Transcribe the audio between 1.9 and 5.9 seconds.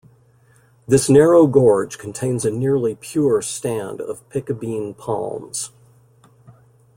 contains a nearly pure stand of Piccabeen Palms.